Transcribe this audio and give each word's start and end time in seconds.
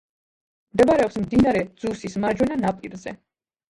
მდებარეობს 0.75 1.21
მდინარე 1.27 1.63
ძუსის 1.85 2.19
მარჯვენა 2.27 2.63
ნაპირზე. 2.67 3.19